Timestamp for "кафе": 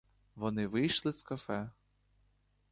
1.23-1.69